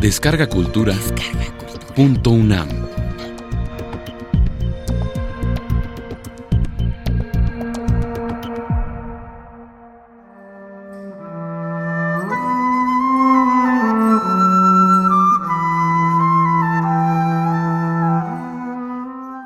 [0.00, 0.94] Descarga Cultura.
[1.94, 2.68] Punto UNAM.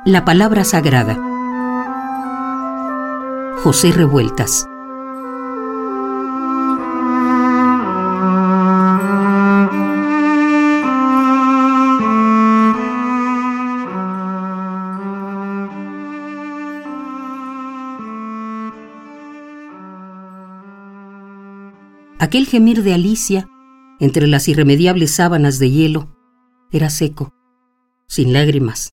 [0.07, 1.19] La palabra sagrada.
[3.65, 4.69] José Revueltas.
[22.25, 23.51] Aquel gemir de Alicia,
[24.01, 26.17] entre las irremediables sábanas de hielo,
[26.73, 27.35] era seco,
[28.09, 28.93] sin lágrimas,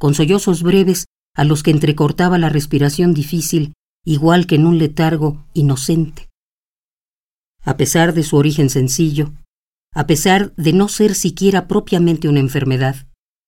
[0.00, 3.74] con sollozos breves a los que entrecortaba la respiración difícil,
[4.04, 6.28] igual que en un letargo inocente.
[7.62, 9.32] A pesar de su origen sencillo,
[9.94, 12.96] a pesar de no ser siquiera propiamente una enfermedad,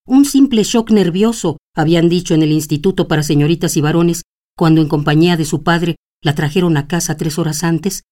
[0.06, 4.23] un simple shock nervioso, habían dicho en el Instituto para Señoritas y Varones,
[4.56, 8.05] cuando en compañía de su padre la trajeron a casa tres horas antes,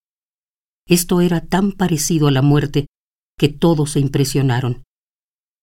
[0.89, 2.87] esto era tan parecido a la muerte
[3.39, 4.85] que todos se impresionaron.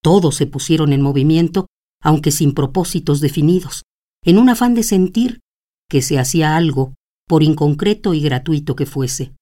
[0.02, 1.66] Todos se pusieron en movimiento,
[2.00, 3.84] aunque sin propósitos definidos,
[4.22, 5.40] en un afán de sentir
[5.88, 6.94] que se hacía algo,
[7.26, 9.34] por inconcreto y gratuito que fuese.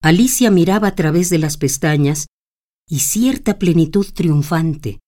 [0.00, 2.26] Alicia miraba a través de las pestañas
[2.88, 5.00] y cierta plenitud triunfante,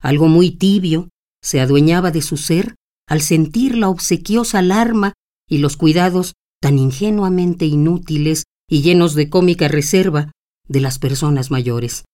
[0.00, 1.08] algo muy tibio,
[1.42, 2.76] se adueñaba de su ser
[3.08, 5.14] al sentir la obsequiosa alarma
[5.48, 10.32] y los cuidados tan ingenuamente inútiles y llenos de cómica reserva
[10.68, 12.04] de las personas mayores.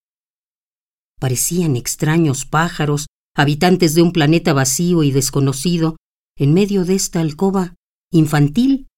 [1.19, 5.97] Parecían extraños pájaros, habitantes de un planeta vacío y desconocido,
[6.37, 7.75] en medio de esta alcoba
[8.11, 8.89] infantil,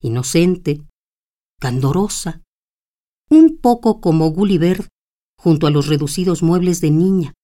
[0.00, 0.82] inocente,
[1.58, 2.42] candorosa,
[3.28, 4.88] un poco como Gulliver
[5.38, 7.34] junto a los reducidos muebles de niña.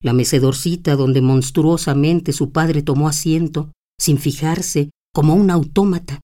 [0.00, 6.20] La mecedorcita donde monstruosamente su padre tomó asiento, sin fijarse como un autómata.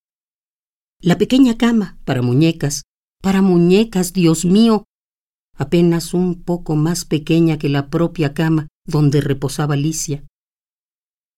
[1.00, 2.82] La pequeña cama para muñecas,
[3.22, 4.84] para muñecas, Dios mío,
[5.54, 10.24] apenas un poco más pequeña que la propia cama donde reposaba Alicia.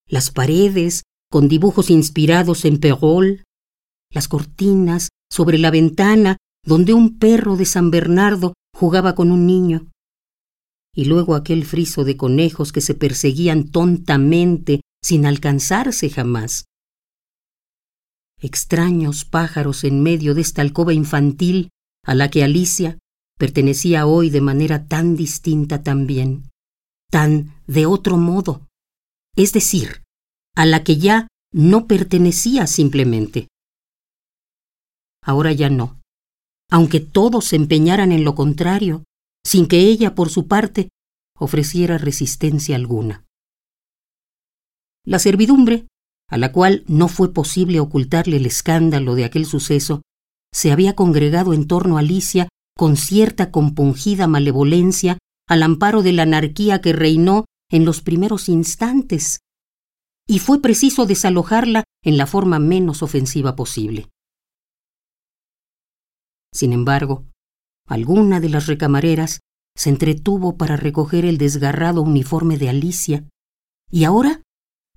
[0.07, 3.43] Las paredes, con dibujos inspirados en Perrault,
[4.13, 9.91] las cortinas sobre la ventana donde un perro de San Bernardo jugaba con un niño.
[10.95, 16.65] Y luego aquel friso de conejos que se perseguían tontamente sin alcanzarse jamás
[18.41, 21.71] extraños pájaros en medio de esta alcoba infantil
[22.05, 22.99] a la que Alicia
[23.39, 26.51] pertenecía hoy de manera tan distinta también,
[27.11, 28.67] tan de otro modo,
[29.37, 30.03] es decir,
[30.55, 33.49] a la que ya no pertenecía simplemente.
[35.23, 36.01] Ahora ya no,
[36.71, 39.05] aunque todos se empeñaran en lo contrario,
[39.45, 40.91] sin que ella, por su parte,
[41.39, 43.25] ofreciera resistencia alguna.
[45.05, 45.87] La servidumbre
[46.31, 50.03] a la cual no fue posible ocultarle el escándalo de aquel suceso,
[50.53, 55.19] se había congregado en torno a Alicia con cierta compungida malevolencia
[55.49, 59.41] al amparo de la anarquía que reinó en los primeros instantes,
[60.27, 64.09] y fue preciso desalojarla en la forma menos ofensiva posible.
[66.53, 67.27] Sin embargo,
[67.87, 69.41] alguna de las recamareras
[69.77, 73.25] se entretuvo para recoger el desgarrado uniforme de Alicia,
[73.91, 74.43] y ahora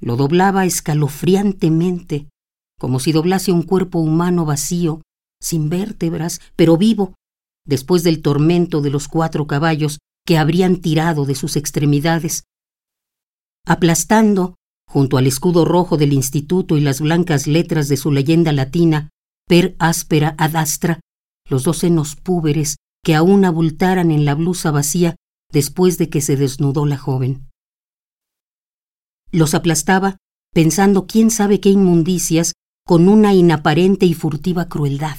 [0.04, 2.28] lo doblaba escalofriantemente,
[2.78, 5.02] como si doblase un cuerpo humano vacío,
[5.42, 7.14] sin vértebras, pero vivo,
[7.66, 12.44] después del tormento de los cuatro caballos que habrían tirado de sus extremidades,
[13.66, 14.56] aplastando,
[14.90, 19.10] junto al escudo rojo del instituto y las blancas letras de su leyenda latina,
[19.48, 21.00] per áspera ad astra,
[21.50, 25.16] los dos senos púberes que aún abultaran en la blusa vacía
[25.52, 27.48] después de que se desnudó la joven.
[29.34, 30.18] Los aplastaba,
[30.54, 32.54] pensando quién sabe qué inmundicias,
[32.86, 35.18] con una inaparente y furtiva crueldad.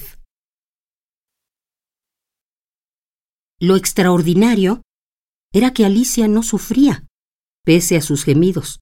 [3.58, 4.82] Lo extraordinario
[5.52, 7.08] era que Alicia no sufría,
[7.64, 8.78] pese a sus gemidos.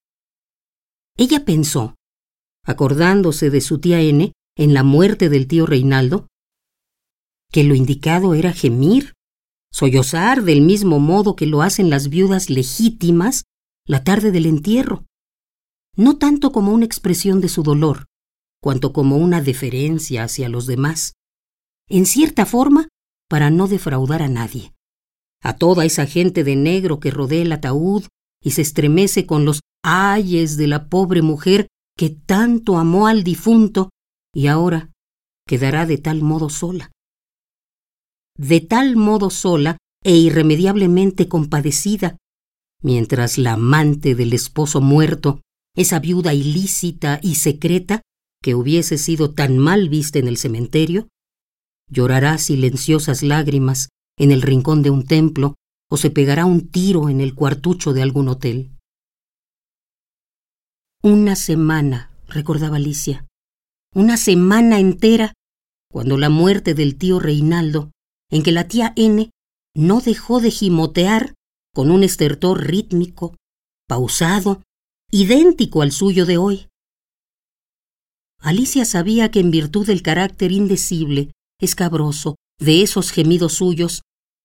[1.16, 1.94] Ella pensó,
[2.66, 6.26] acordándose de su tía N en la muerte del tío Reinaldo,
[7.50, 9.14] que lo indicado era gemir,
[9.72, 13.44] sollozar del mismo modo que lo hacen las viudas legítimas
[13.86, 15.06] la tarde del entierro
[15.96, 18.06] no tanto como una expresión de su dolor,
[18.62, 21.12] cuanto como una deferencia hacia los demás,
[21.88, 22.88] en cierta forma,
[23.28, 24.72] para no defraudar a nadie.
[25.42, 28.04] A toda esa gente de negro que rodea el ataúd
[28.42, 33.90] y se estremece con los ayes de la pobre mujer que tanto amó al difunto
[34.34, 34.90] y ahora
[35.46, 36.90] quedará de tal modo sola.
[38.38, 42.16] de tal modo sola e irremediablemente compadecida,
[42.82, 45.40] mientras la amante del esposo muerto,
[45.74, 48.02] esa viuda ilícita y secreta,
[48.42, 51.08] que hubiese sido tan mal vista en el cementerio,
[51.88, 53.88] llorará silenciosas lágrimas
[54.18, 55.54] en el rincón de un templo
[55.90, 58.72] o se pegará un tiro en el cuartucho de algún hotel.
[61.02, 63.26] Una semana, recordaba Alicia,
[63.94, 65.34] una semana entera,
[65.90, 67.90] cuando la muerte del tío Reinaldo,
[68.30, 69.30] en que la tía N
[69.74, 71.34] no dejó de gimotear
[71.74, 73.36] con un estertor rítmico,
[73.86, 74.62] pausado,
[75.14, 76.68] idéntico al suyo de hoy.
[78.40, 84.00] Alicia sabía que en virtud del carácter indecible, escabroso, de esos gemidos suyos,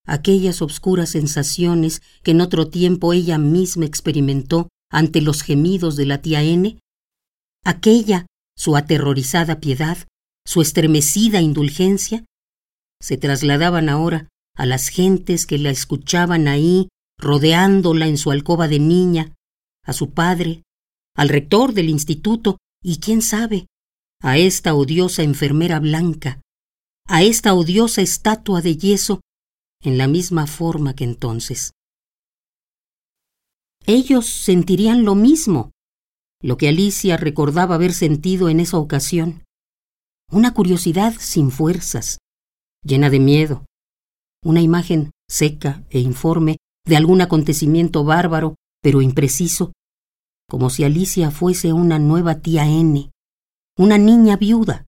[0.05, 6.21] aquellas obscuras sensaciones que en otro tiempo ella misma experimentó ante los gemidos de la
[6.21, 6.77] tía N,
[7.63, 8.25] aquella,
[8.57, 9.97] su aterrorizada piedad,
[10.45, 12.25] su estremecida indulgencia,
[13.01, 18.79] se trasladaban ahora a las gentes que la escuchaban ahí, rodeándola en su alcoba de
[18.79, 19.33] niña,
[19.87, 20.61] a su padre,
[21.15, 23.65] al rector del instituto y quién sabe,
[24.21, 26.41] a esta odiosa enfermera blanca,
[27.07, 29.21] a esta odiosa estatua de yeso
[29.81, 31.71] en la misma forma que entonces.
[33.85, 35.71] Ellos sentirían lo mismo,
[36.41, 39.43] lo que Alicia recordaba haber sentido en esa ocasión,
[40.29, 42.17] una curiosidad sin fuerzas,
[42.83, 43.65] llena de miedo,
[44.43, 49.71] una imagen seca e informe de algún acontecimiento bárbaro, pero impreciso,
[50.49, 53.11] como si Alicia fuese una nueva tía N,
[53.77, 54.85] una niña viuda.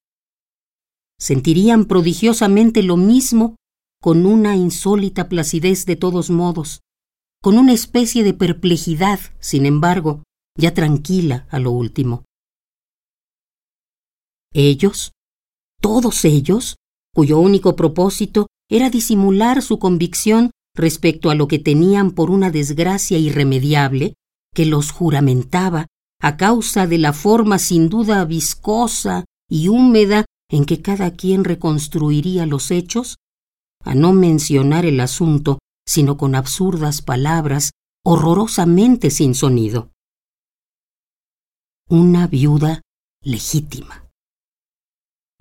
[1.19, 3.57] Sentirían prodigiosamente lo mismo
[4.01, 6.79] con una insólita placidez de todos modos,
[7.41, 10.23] con una especie de perplejidad, sin embargo,
[10.57, 12.23] ya tranquila a lo último.
[14.53, 15.11] Ellos,
[15.81, 16.77] todos ellos,
[17.13, 23.17] cuyo único propósito era disimular su convicción respecto a lo que tenían por una desgracia
[23.17, 24.13] irremediable
[24.53, 25.87] que los juramentaba
[26.21, 32.45] a causa de la forma sin duda viscosa y húmeda en que cada quien reconstruiría
[32.45, 33.17] los hechos,
[33.83, 35.59] a no mencionar el asunto
[35.89, 37.71] sino con absurdas palabras,
[38.05, 39.89] horrorosamente sin sonido.
[41.89, 42.81] Una viuda
[43.23, 44.07] legítima.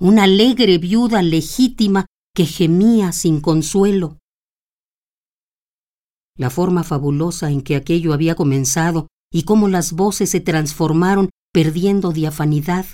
[0.00, 4.16] Una alegre viuda legítima que gemía sin consuelo.
[6.38, 12.12] La forma fabulosa en que aquello había comenzado y cómo las voces se transformaron perdiendo
[12.12, 12.86] diafanidad,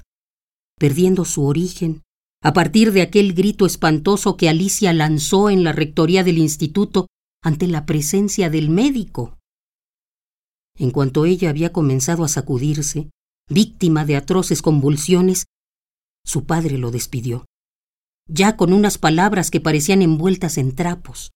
[0.79, 2.03] perdiendo su origen,
[2.43, 7.07] a partir de aquel grito espantoso que Alicia lanzó en la rectoría del instituto
[7.43, 9.39] ante la presencia del médico.
[10.77, 13.11] En cuanto ella había comenzado a sacudirse,
[13.49, 15.45] víctima de atroces convulsiones,
[16.25, 17.45] su padre lo despidió,
[18.27, 21.31] ya con unas palabras que parecían envueltas en trapos.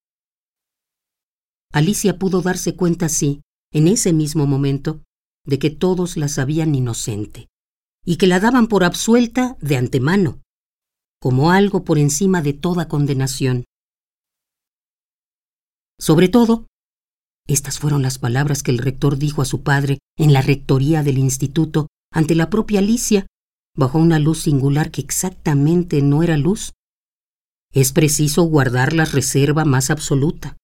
[1.72, 3.42] Alicia pudo darse cuenta, sí,
[3.72, 5.02] en ese mismo momento,
[5.44, 7.48] de que todos la sabían inocente,
[8.04, 10.40] y que la daban por absuelta de antemano,
[11.20, 13.64] como algo por encima de toda condenación.
[15.98, 16.66] Sobre todo,
[17.48, 21.18] estas fueron las palabras que el rector dijo a su padre en la rectoría del
[21.18, 23.26] instituto ante la propia Alicia,
[23.74, 26.72] bajo una luz singular que exactamente no era luz.
[27.72, 30.56] Es preciso guardar la reserva más absoluta.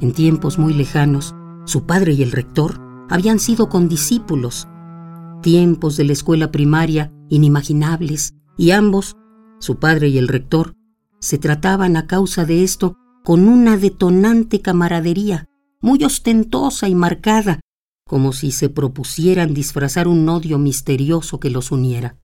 [0.00, 4.68] En tiempos muy lejanos, su padre y el rector habían sido condiscípulos,
[5.42, 9.16] tiempos de la escuela primaria inimaginables, y ambos,
[9.58, 10.74] su padre y el rector,
[11.20, 15.46] se trataban a causa de esto con una detonante camaradería,
[15.80, 17.60] muy ostentosa y marcada,
[18.14, 22.16] como si se propusieran disfrazar un odio misterioso que los uniera.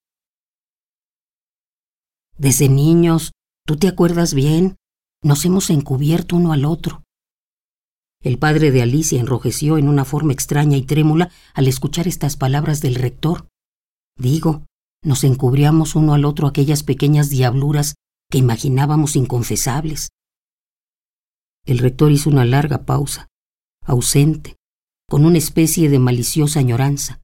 [2.39, 3.33] Desde niños,
[3.67, 4.77] ¿tú te acuerdas bien?
[5.21, 7.03] Nos hemos encubierto uno al otro.
[8.23, 12.81] El padre de Alicia enrojeció en una forma extraña y trémula al escuchar estas palabras
[12.81, 13.49] del rector.
[14.17, 14.67] Digo,
[15.03, 17.97] nos encubríamos uno al otro aquellas pequeñas diabluras
[18.31, 20.11] que imaginábamos inconfesables.
[21.67, 23.27] El rector hizo una larga pausa,
[23.85, 24.60] ausente,
[25.11, 27.21] con una especie de maliciosa añoranza.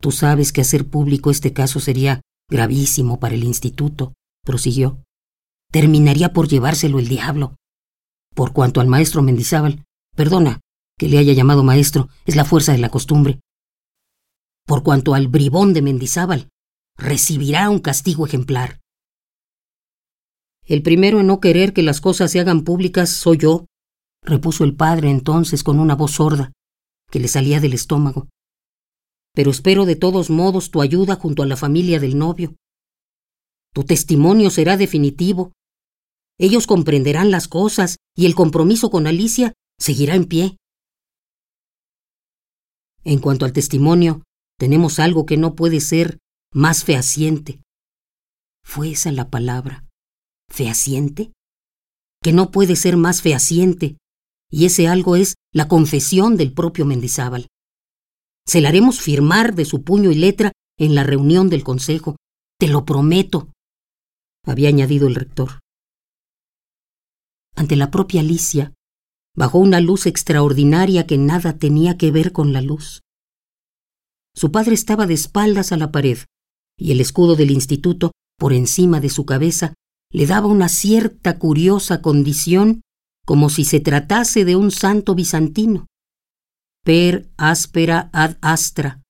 [0.00, 2.20] Tú sabes que hacer público este caso sería
[2.50, 5.04] gravísimo para el instituto, prosiguió.
[5.70, 7.54] Terminaría por llevárselo el diablo.
[8.34, 9.84] Por cuanto al maestro Mendizábal,
[10.16, 10.58] perdona
[10.98, 13.38] que le haya llamado maestro, es la fuerza de la costumbre.
[14.66, 16.48] Por cuanto al bribón de Mendizábal,
[16.96, 18.80] recibirá un castigo ejemplar.
[20.66, 23.66] El primero en no querer que las cosas se hagan públicas soy yo,
[24.22, 26.52] repuso el padre entonces con una voz sorda
[27.10, 28.28] que le salía del estómago.
[29.34, 32.54] Pero espero de todos modos tu ayuda junto a la familia del novio.
[33.74, 35.52] Tu testimonio será definitivo.
[36.38, 40.56] Ellos comprenderán las cosas y el compromiso con Alicia seguirá en pie.
[43.04, 44.22] En cuanto al testimonio,
[44.58, 46.18] tenemos algo que no puede ser
[46.52, 47.60] más fehaciente.
[48.64, 49.88] ¿Fue esa la palabra?
[50.48, 51.32] ¿Fehaciente?
[52.22, 53.96] Que no puede ser más fehaciente,
[54.52, 57.48] y ese algo es la confesión del propio Mendizábal.
[58.46, 62.16] Se la haremos firmar de su puño y letra en la reunión del Consejo.
[62.58, 63.48] Te lo prometo,
[64.44, 65.60] había añadido el rector.
[67.56, 68.74] Ante la propia Alicia,
[69.34, 73.00] bajó una luz extraordinaria que nada tenía que ver con la luz.
[74.34, 76.18] Su padre estaba de espaldas a la pared,
[76.78, 79.74] y el escudo del instituto, por encima de su cabeza,
[80.10, 82.82] le daba una cierta curiosa condición
[83.24, 85.86] como si se tratase de un santo bizantino.
[86.84, 89.00] Per áspera ad astra.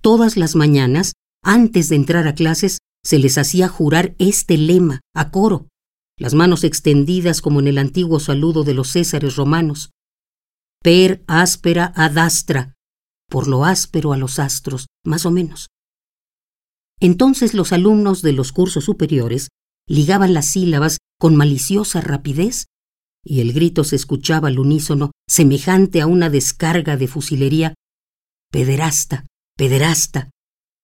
[0.00, 5.30] Todas las mañanas, antes de entrar a clases, se les hacía jurar este lema, a
[5.30, 5.68] coro,
[6.18, 9.90] las manos extendidas como en el antiguo saludo de los césares romanos.
[10.82, 12.74] Per áspera ad astra,
[13.28, 15.68] por lo áspero a los astros, más o menos.
[17.00, 19.48] Entonces los alumnos de los cursos superiores
[19.86, 22.66] ligaban las sílabas con maliciosa rapidez
[23.24, 27.74] y el grito se escuchaba al unísono, semejante a una descarga de fusilería.
[28.52, 29.26] Pederasta,
[29.56, 30.30] pederasta,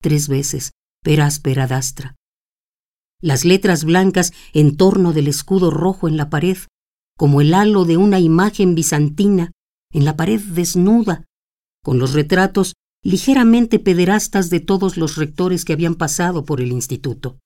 [0.01, 2.17] tres veces, perasperadastra.
[3.21, 6.57] Las letras blancas en torno del escudo rojo en la pared,
[7.17, 9.53] como el halo de una imagen bizantina
[9.93, 11.25] en la pared desnuda,
[11.83, 17.39] con los retratos ligeramente pederastas de todos los rectores que habían pasado por el instituto.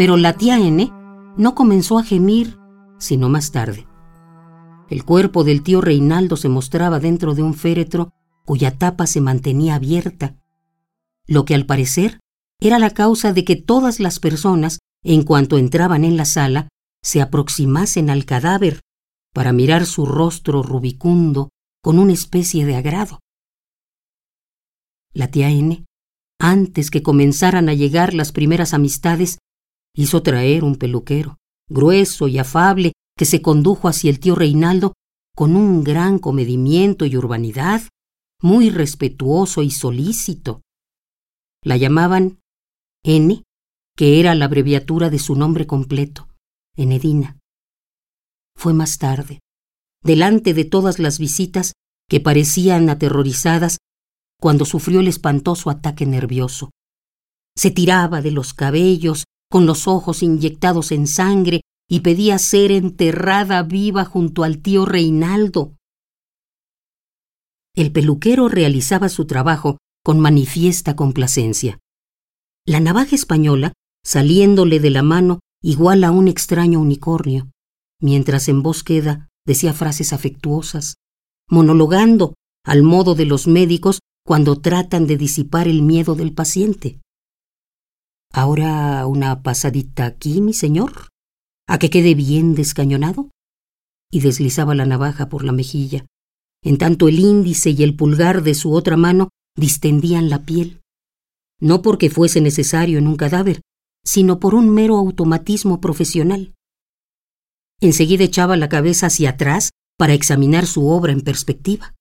[0.00, 0.90] Pero la tía N
[1.36, 2.56] no comenzó a gemir
[2.98, 3.86] sino más tarde.
[4.88, 8.10] El cuerpo del tío Reinaldo se mostraba dentro de un féretro
[8.46, 10.38] cuya tapa se mantenía abierta,
[11.26, 12.18] lo que al parecer
[12.60, 16.68] era la causa de que todas las personas, en cuanto entraban en la sala,
[17.02, 18.80] se aproximasen al cadáver
[19.34, 21.50] para mirar su rostro rubicundo
[21.82, 23.18] con una especie de agrado.
[25.12, 25.84] La tía N,
[26.38, 29.36] antes que comenzaran a llegar las primeras amistades,
[29.94, 34.94] Hizo traer un peluquero, grueso y afable, que se condujo hacia el tío Reinaldo
[35.36, 37.82] con un gran comedimiento y urbanidad,
[38.42, 40.62] muy respetuoso y solícito.
[41.62, 42.40] La llamaban
[43.04, 43.42] N,
[43.96, 46.28] que era la abreviatura de su nombre completo,
[46.76, 47.38] Enedina.
[48.56, 49.40] Fue más tarde,
[50.02, 51.72] delante de todas las visitas
[52.08, 53.78] que parecían aterrorizadas,
[54.40, 56.70] cuando sufrió el espantoso ataque nervioso.
[57.56, 63.62] Se tiraba de los cabellos con los ojos inyectados en sangre, y pedía ser enterrada
[63.64, 65.74] viva junto al tío Reinaldo.
[67.74, 71.78] El peluquero realizaba su trabajo con manifiesta complacencia.
[72.64, 73.72] La navaja española,
[74.04, 77.50] saliéndole de la mano igual a un extraño unicornio,
[78.00, 80.94] mientras en voz queda decía frases afectuosas,
[81.48, 87.00] monologando al modo de los médicos cuando tratan de disipar el miedo del paciente.
[88.32, 91.08] Ahora una pasadita aquí, mi señor,
[91.66, 93.30] a que quede bien descañonado.
[94.12, 96.04] Y deslizaba la navaja por la mejilla,
[96.64, 100.80] en tanto el índice y el pulgar de su otra mano distendían la piel,
[101.60, 103.60] no porque fuese necesario en un cadáver,
[104.04, 106.54] sino por un mero automatismo profesional.
[107.80, 111.94] Enseguida echaba la cabeza hacia atrás para examinar su obra en perspectiva.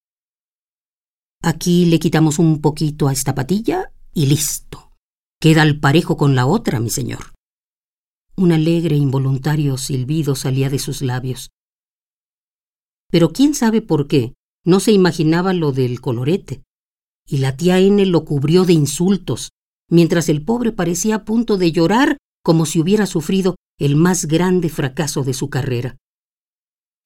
[1.43, 4.88] Aquí le quitamos un poquito a esta patilla y listo.
[5.41, 7.34] Queda al parejo con la otra, mi señor.
[8.36, 11.50] Un alegre e involuntario silbido salía de sus labios.
[13.10, 14.34] Pero quién sabe por qué
[14.65, 16.63] no se imaginaba lo del colorete,
[17.25, 19.51] y la tía N lo cubrió de insultos,
[19.89, 24.67] mientras el pobre parecía a punto de llorar como si hubiera sufrido el más grande
[24.67, 25.96] fracaso de su carrera.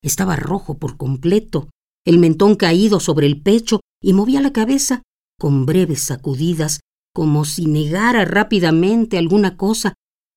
[0.01, 1.69] Estaba rojo por completo,
[2.03, 5.03] el mentón caído sobre el pecho y movía la cabeza
[5.39, 6.79] con breves sacudidas
[7.13, 9.93] como si negara rápidamente alguna cosa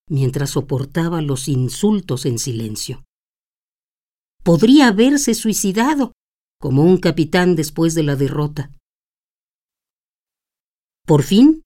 [0.09, 3.05] mientras soportaba los insultos en silencio.
[4.45, 6.13] Podría haberse suicidado,
[6.61, 8.71] como un capitán después de la derrota.
[11.05, 11.63] Por fin,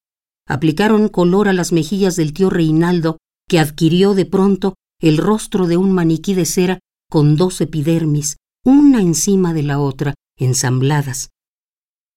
[0.47, 5.76] aplicaron color a las mejillas del tío Reinaldo, que adquirió de pronto el rostro de
[5.76, 6.79] un maniquí de cera
[7.11, 11.31] con dos epidermis, una encima de la otra, ensambladas,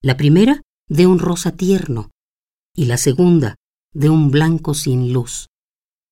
[0.01, 2.12] La primera de un rosa tierno
[2.75, 3.55] y la segunda
[3.93, 5.47] de un blanco sin luz,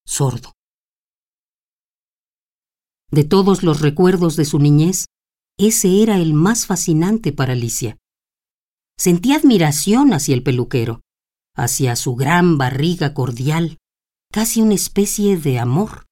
[0.05, 0.53] sordo.
[3.09, 5.05] De todos los recuerdos de su niñez,
[5.57, 7.97] ese era el más fascinante para Alicia.
[8.97, 11.01] Sentía admiración hacia el peluquero,
[11.55, 13.77] hacia su gran barriga cordial,
[14.31, 16.05] casi una especie de amor.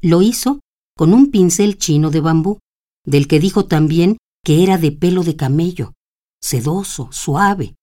[0.00, 0.60] Lo hizo
[0.96, 2.58] con un pincel chino de bambú,
[3.04, 5.94] del que dijo también que era de pelo de camello,
[6.40, 7.74] sedoso, suave.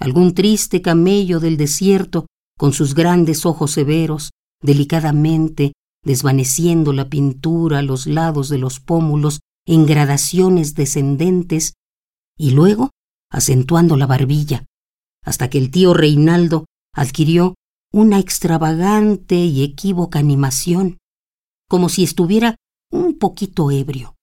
[0.00, 2.26] Algún triste camello del desierto,
[2.58, 4.30] con sus grandes ojos severos,
[4.62, 11.74] delicadamente desvaneciendo la pintura a los lados de los pómulos en gradaciones descendentes,
[12.38, 12.90] y luego
[13.30, 14.64] acentuando la barbilla,
[15.22, 16.64] hasta que el tío Reinaldo
[16.94, 17.54] adquirió
[17.92, 20.98] una extravagante y equívoca animación,
[21.68, 22.56] como si estuviera
[22.90, 24.14] un poquito ebrio.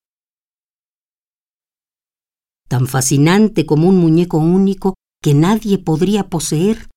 [2.68, 4.96] Tan fascinante como un muñeco único
[5.28, 6.90] que nadie podría poseer,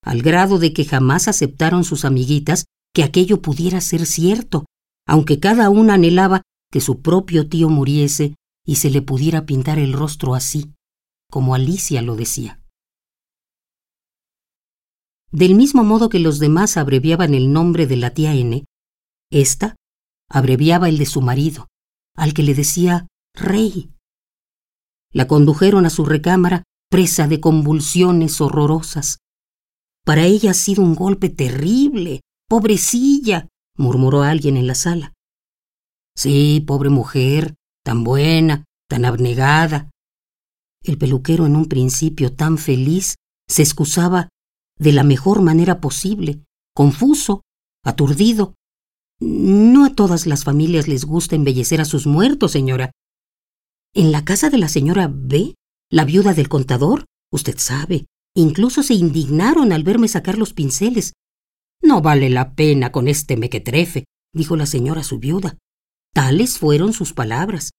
[0.00, 4.66] al grado de que jamás aceptaron sus amiguitas que aquello pudiera ser cierto,
[5.04, 9.94] aunque cada una anhelaba que su propio tío muriese y se le pudiera pintar el
[9.94, 10.74] rostro así,
[11.28, 12.62] como Alicia lo decía.
[15.32, 18.64] Del mismo modo que los demás abreviaban el nombre de la tía N,
[19.32, 19.74] ésta
[20.30, 21.66] abreviaba el de su marido,
[22.14, 23.90] al que le decía Rey.
[25.10, 29.18] La condujeron a su recámara presa de convulsiones horrorosas.
[30.04, 35.12] Para ella ha sido un golpe terrible, pobrecilla, murmuró alguien en la sala.
[36.16, 39.90] Sí, pobre mujer, tan buena, tan abnegada.
[40.82, 43.16] El peluquero en un principio tan feliz
[43.48, 44.28] se excusaba
[44.78, 47.42] de la mejor manera posible, confuso,
[47.84, 48.54] aturdido.
[49.18, 52.92] No a todas las familias les gusta embellecer a sus muertos, señora.
[53.94, 55.54] En la casa de la señora B,
[55.90, 61.12] la viuda del contador, usted sabe, incluso se indignaron al verme sacar los pinceles.
[61.82, 65.56] No vale la pena con este mequetrefe, dijo la señora a su viuda.
[66.12, 67.70] Tales fueron sus palabras.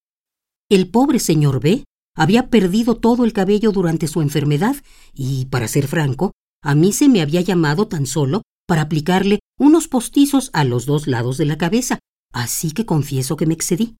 [0.69, 1.83] El pobre señor B
[2.15, 4.75] había perdido todo el cabello durante su enfermedad
[5.13, 6.31] y, para ser franco,
[6.63, 11.07] a mí se me había llamado tan solo para aplicarle unos postizos a los dos
[11.07, 11.99] lados de la cabeza,
[12.33, 13.95] así que confieso que me excedí.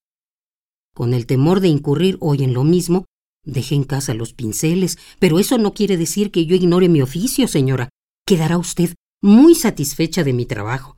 [0.94, 3.06] Con el temor de incurrir hoy en lo mismo,
[3.48, 7.48] dejé en casa los pinceles, pero eso no quiere decir que yo ignore mi oficio,
[7.48, 7.90] señora.
[8.26, 10.98] Quedará usted muy satisfecha de mi trabajo.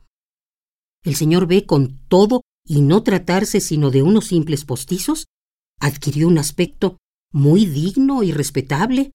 [1.04, 5.26] El señor B, con todo y no tratarse sino de unos simples postizos,
[5.80, 6.98] adquirió un aspecto
[7.32, 9.12] muy digno y respetable,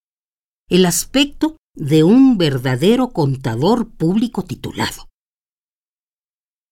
[0.69, 5.09] el aspecto de un verdadero contador público titulado.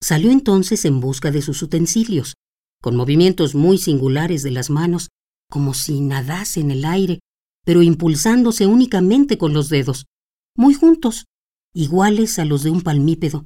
[0.02, 2.36] Salió entonces en busca de sus utensilios,
[2.82, 5.10] con movimientos muy singulares de las manos,
[5.54, 7.20] como si nadase en el aire,
[7.64, 10.08] pero impulsándose únicamente con los dedos,
[10.58, 11.28] muy juntos,
[11.76, 13.46] iguales a los de un palmípedo,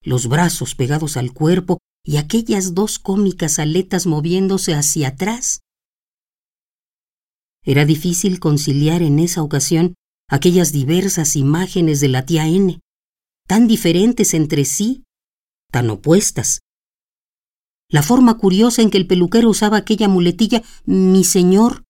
[0.00, 5.62] los brazos pegados al cuerpo y aquellas dos cómicas aletas moviéndose hacia atrás.
[7.64, 9.94] Era difícil conciliar en esa ocasión
[10.28, 12.78] aquellas diversas imágenes de la tía N,
[13.48, 15.02] tan diferentes entre sí,
[15.72, 16.60] tan opuestas.
[17.90, 21.84] La forma curiosa en que el peluquero usaba aquella muletilla, mi señor,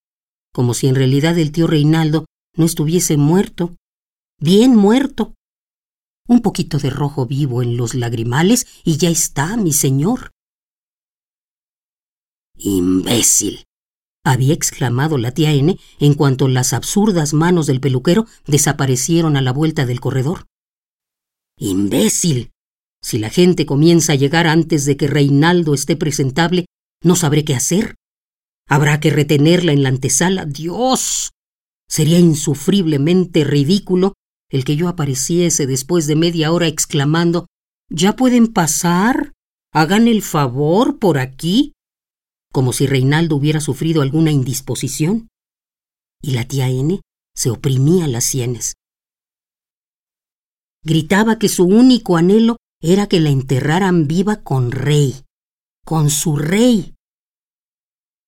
[0.52, 2.24] como si en realidad el tío Reinaldo
[2.56, 3.76] no estuviese muerto,
[4.38, 5.34] bien muerto.
[6.26, 10.30] Un poquito de rojo vivo en los lagrimales y ya está, mi señor.
[12.56, 13.64] Imbécil,
[14.24, 19.52] había exclamado la tía N en cuanto las absurdas manos del peluquero desaparecieron a la
[19.52, 20.46] vuelta del corredor.
[21.56, 22.52] ¡Imbécil!
[23.02, 26.66] Si la gente comienza a llegar antes de que Reinaldo esté presentable,
[27.02, 27.94] no sabré qué hacer.
[28.68, 30.44] Habrá que retenerla en la antesala.
[30.44, 31.30] ¡Dios!
[31.88, 34.14] Sería insufriblemente ridículo
[34.50, 37.46] el que yo apareciese después de media hora exclamando
[37.88, 39.32] ¿Ya pueden pasar?
[39.72, 41.72] Hagan el favor por aquí
[42.52, 45.28] como si Reinaldo hubiera sufrido alguna indisposición,
[46.20, 47.00] y la tía N
[47.34, 48.74] se oprimía las sienes.
[50.82, 55.25] Gritaba que su único anhelo era que la enterraran viva con rey,
[55.85, 56.95] con su rey.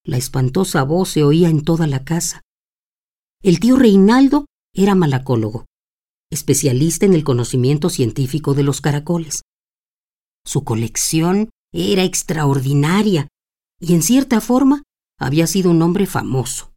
[0.04, 2.42] La espantosa voz se oía en toda la casa.
[3.42, 5.66] El tío Reinaldo era malacólogo,
[6.30, 9.42] especialista en el conocimiento científico de los caracoles.
[10.44, 13.28] Su colección era extraordinaria
[13.80, 14.82] y en cierta forma
[15.18, 16.72] había sido un hombre famoso,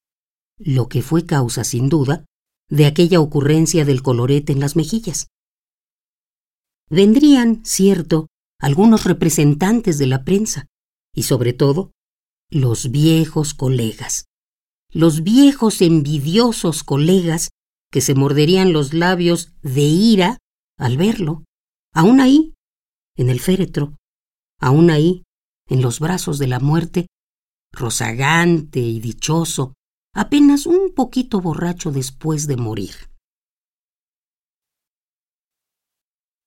[0.58, 2.26] lo que fue causa, sin duda,
[2.70, 5.28] de aquella ocurrencia del colorete en las mejillas.
[6.90, 8.28] Vendrían, cierto,
[8.60, 10.68] algunos representantes de la prensa,
[11.14, 11.92] y sobre todo,
[12.50, 14.26] los viejos colegas,
[14.92, 17.50] los viejos envidiosos colegas
[17.92, 20.38] que se morderían los labios de ira
[20.78, 21.44] al verlo,
[21.94, 22.54] aún ahí,
[23.16, 23.96] en el féretro,
[24.60, 25.24] aún ahí,
[25.68, 27.08] en los brazos de la muerte,
[27.72, 29.74] rozagante y dichoso,
[30.14, 32.96] apenas un poquito borracho después de morir.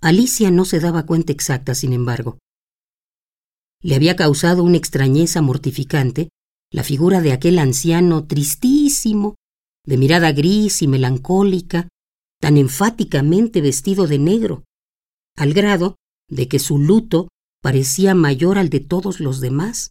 [0.00, 2.38] Alicia no se daba cuenta exacta, sin embargo.
[3.82, 6.28] Le había causado una extrañeza mortificante
[6.70, 9.36] la figura de aquel anciano tristísimo,
[9.84, 11.88] de mirada gris y melancólica,
[12.40, 14.64] tan enfáticamente vestido de negro,
[15.36, 15.96] al grado
[16.28, 17.28] de que su luto
[17.62, 19.90] parecía mayor al de todos los demás,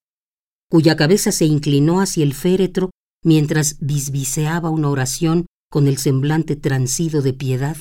[0.70, 2.92] cuya cabeza se inclinó hacia el féretro
[3.24, 7.78] mientras bisbiseaba una oración con el semblante transido de piedad.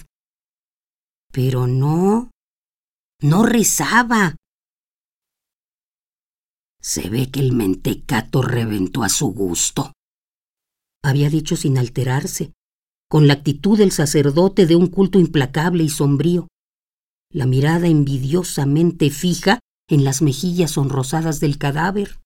[1.33, 2.31] Pero no,
[3.21, 4.37] no rezaba.
[6.81, 9.93] Se ve que el mentecato reventó a su gusto.
[11.03, 12.53] Había dicho sin alterarse,
[13.09, 16.49] con la actitud del sacerdote de un culto implacable y sombrío,
[17.33, 22.19] la mirada envidiosamente fija en las mejillas sonrosadas del cadáver.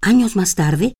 [0.00, 0.94] Años más tarde,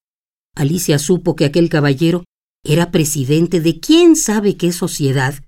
[0.57, 2.25] Alicia supo que aquel caballero
[2.65, 5.45] era presidente de quién sabe qué sociedad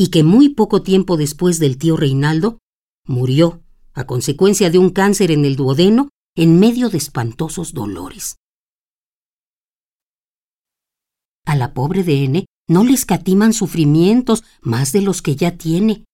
[0.00, 2.58] y que muy poco tiempo después del tío Reinaldo
[3.06, 8.36] murió a consecuencia de un cáncer en el duodeno en medio de espantosos dolores.
[11.44, 16.06] A la pobre de N no le escatiman sufrimientos más de los que ya tiene,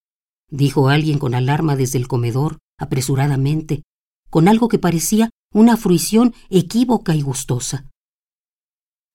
[0.50, 3.84] dijo alguien con alarma desde el comedor, apresuradamente,
[4.30, 7.88] con algo que parecía una fruición equívoca y gustosa.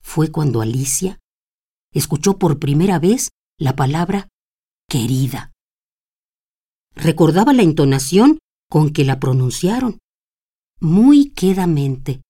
[0.02, 1.20] Fue cuando Alicia
[1.94, 4.30] escuchó por primera vez la palabra
[4.92, 5.54] querida.
[6.94, 10.00] Recordaba la entonación con que la pronunciaron,
[10.82, 12.22] muy quedamente,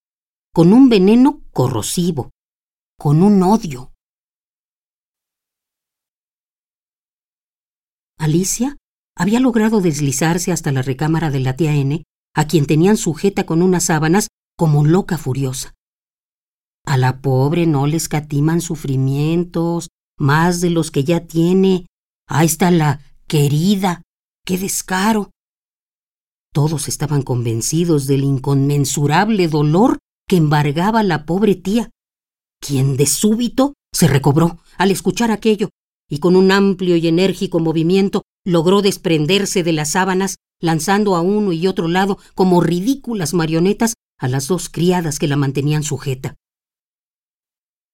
[0.54, 2.30] con un veneno corrosivo,
[3.00, 3.92] con un odio.
[8.20, 8.78] Alicia
[9.18, 12.04] había logrado deslizarse hasta la recámara de la tía N,
[12.36, 15.74] a quien tenían sujeta con unas sábanas como loca furiosa.
[16.86, 21.88] A la pobre no le escatiman sufrimientos, más de los que ya tiene,
[22.34, 24.04] Ahí está la querida.
[24.46, 25.32] ¡Qué descaro!
[26.54, 29.98] Todos estaban convencidos del inconmensurable dolor
[30.30, 31.90] que embargaba la pobre tía,
[32.62, 35.70] quien de súbito se recobró al escuchar aquello
[36.10, 41.52] y con un amplio y enérgico movimiento logró desprenderse de las sábanas, lanzando a uno
[41.52, 46.36] y otro lado como ridículas marionetas a las dos criadas que la mantenían sujeta.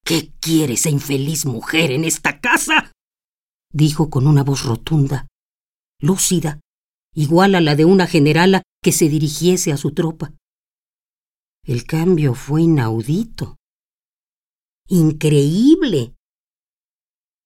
[0.06, 2.92] ¿Qué quiere esa infeliz mujer en esta casa?
[3.78, 5.28] Dijo con una voz rotunda,
[6.02, 6.60] lúcida,
[7.14, 10.34] igual a la de una generala que se dirigiese a su tropa.
[11.64, 13.58] El cambio fue inaudito.
[14.88, 16.16] Increíble.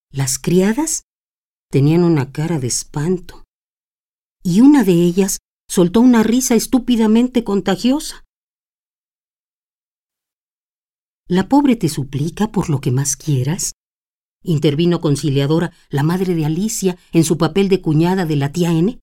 [0.10, 1.04] Las criadas
[1.70, 3.44] tenían una cara de espanto,
[4.42, 5.40] y una de ellas
[5.70, 8.24] soltó una risa estúpidamente contagiosa.
[11.28, 13.74] La pobre te suplica por lo que más quieras,
[14.44, 19.00] intervino conciliadora la madre de Alicia en su papel de cuñada de la tía N.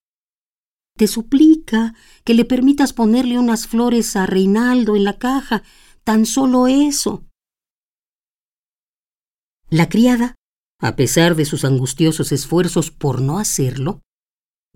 [0.96, 5.62] Te suplica que le permitas ponerle unas flores a Reinaldo en la caja,
[6.02, 7.24] tan solo eso.
[9.70, 10.34] La criada,
[10.80, 14.00] a pesar de sus angustiosos esfuerzos por no hacerlo,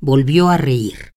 [0.01, 1.12] volvió a reír.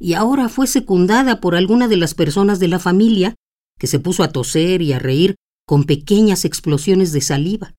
[0.00, 3.34] Y ahora fue secundada por alguna de las personas de la familia,
[3.78, 7.74] que se puso a toser y a reír con pequeñas explosiones de saliva.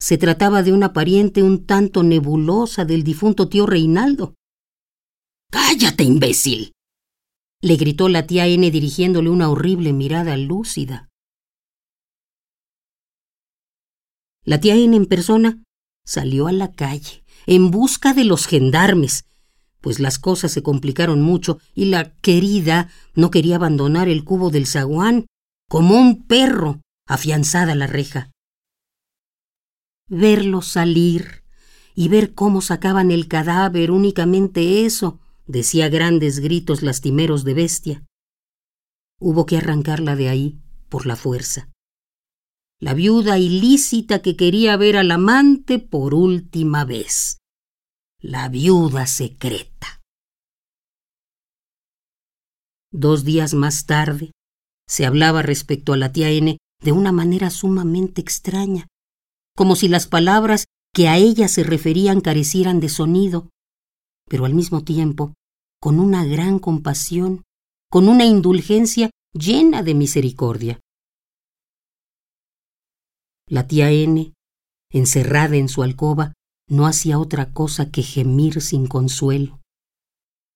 [0.00, 4.34] Se trataba de una pariente un tanto nebulosa del difunto tío Reinaldo.
[5.50, 6.72] ¡Cállate, imbécil!
[7.62, 11.08] le gritó la tía N dirigiéndole una horrible mirada lúcida.
[14.44, 15.62] La tía N en persona
[16.06, 19.24] salió a la calle en busca de los gendarmes,
[19.80, 24.66] pues las cosas se complicaron mucho y la querida no quería abandonar el cubo del
[24.66, 25.26] zaguán
[25.68, 28.29] como un perro afianzada a la reja
[30.10, 31.44] verlos salir
[31.94, 38.04] y ver cómo sacaban el cadáver, únicamente eso, decía grandes gritos lastimeros de bestia.
[39.18, 41.68] Hubo que arrancarla de ahí por la fuerza.
[42.80, 47.38] La viuda ilícita que quería ver al amante por última vez.
[48.18, 50.00] La viuda secreta.
[52.92, 54.32] Dos días más tarde,
[54.88, 58.89] se hablaba respecto a la tía N de una manera sumamente extraña
[59.60, 63.50] como si las palabras que a ella se referían carecieran de sonido,
[64.26, 65.34] pero al mismo tiempo
[65.78, 67.42] con una gran compasión,
[67.90, 70.80] con una indulgencia llena de misericordia.
[73.50, 74.32] La tía N,
[74.90, 76.32] encerrada en su alcoba,
[76.66, 79.60] no hacía otra cosa que gemir sin consuelo.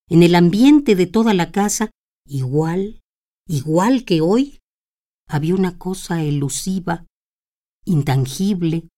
[0.08, 1.90] En el ambiente de toda la casa,
[2.26, 3.02] igual,
[3.46, 4.60] igual que hoy,
[5.28, 7.04] había una cosa elusiva,
[7.84, 8.88] intangible,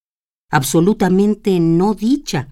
[0.49, 2.51] absolutamente no dicha,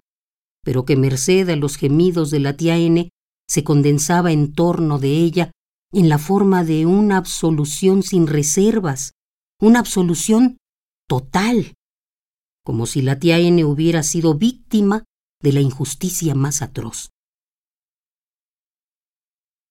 [0.64, 3.10] pero que merced a los gemidos de la tía N
[3.48, 5.52] se condensaba en torno de ella
[5.92, 9.14] en la forma de una absolución sin reservas,
[9.62, 10.58] una absolución
[11.08, 11.76] total,
[12.66, 15.04] como si la tía N hubiera sido víctima
[15.42, 17.10] de la injusticia más atroz.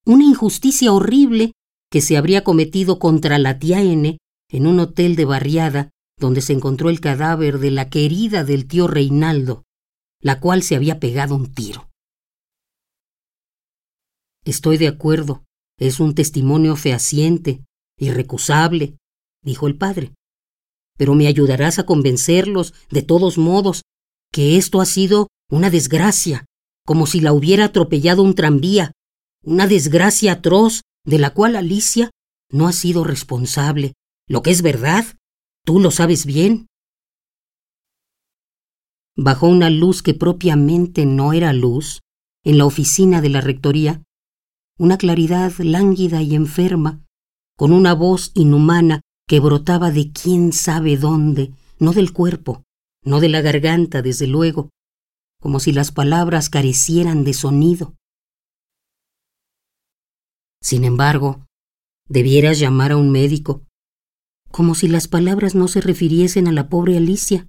[0.06, 1.52] Una injusticia horrible
[1.90, 4.18] que se habría cometido contra la tía N
[4.50, 8.86] en un hotel de barriada donde se encontró el cadáver de la querida del tío
[8.86, 9.64] Reinaldo,
[10.20, 11.90] la cual se había pegado un tiro.
[14.44, 15.44] Estoy de acuerdo,
[15.78, 17.64] es un testimonio fehaciente,
[17.98, 18.96] irrecusable,
[19.42, 20.12] dijo el padre.
[20.96, 23.82] Pero me ayudarás a convencerlos, de todos modos,
[24.32, 26.44] que esto ha sido una desgracia,
[26.86, 28.92] como si la hubiera atropellado un tranvía,
[29.42, 32.10] una desgracia atroz de la cual Alicia
[32.50, 33.94] no ha sido responsable.
[34.28, 35.04] Lo que es verdad,
[35.64, 36.66] tú lo sabes bien
[39.16, 42.00] bajo una luz que propiamente no era luz,
[42.42, 44.02] en la oficina de la Rectoría,
[44.76, 47.04] una claridad lánguida y enferma,
[47.56, 52.64] con una voz inhumana que brotaba de quién sabe dónde, no del cuerpo,
[53.04, 54.70] no de la garganta, desde luego,
[55.40, 57.94] como si las palabras carecieran de sonido.
[60.60, 61.46] Sin embargo,
[62.08, 63.62] debieras llamar a un médico,
[64.54, 67.48] como si las palabras no se refiriesen a la pobre Alicia,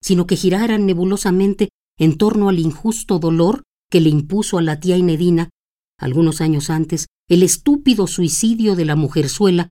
[0.00, 1.68] sino que giraran nebulosamente
[1.98, 5.50] en torno al injusto dolor que le impuso a la tía Inedina,
[5.98, 9.68] algunos años antes, el estúpido suicidio de la mujerzuela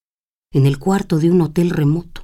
[0.53, 2.21] en el cuarto de un hotel remoto.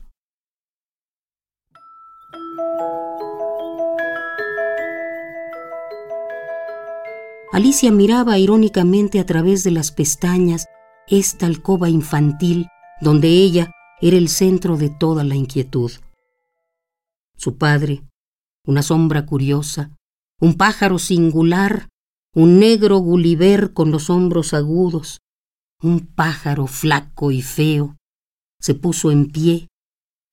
[7.51, 10.67] Alicia miraba irónicamente a través de las pestañas
[11.07, 12.67] esta alcoba infantil
[13.01, 13.71] donde ella
[14.01, 15.91] era el centro de toda la inquietud
[17.37, 18.03] su padre,
[18.65, 19.95] una sombra curiosa,
[20.41, 21.87] un pájaro singular,
[22.33, 25.19] un negro Gulliver con los hombros agudos,
[25.81, 27.95] un pájaro flaco y feo,
[28.59, 29.67] se puso en pie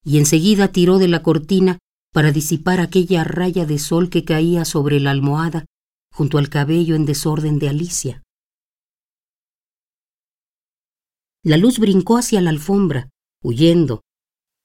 [0.03, 1.79] y enseguida tiró de la cortina
[2.13, 5.67] para disipar aquella raya de sol que caía sobre la almohada
[6.13, 8.23] junto al cabello en desorden de Alicia.
[11.43, 13.11] La luz brincó hacia la alfombra,
[13.45, 14.01] huyendo,